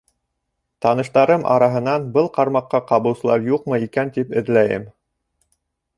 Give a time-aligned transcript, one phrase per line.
[0.85, 4.93] Таныштарым араһынан был ҡармаҡҡа ҡабыусылар юҡмы икән, тип эҙләйем.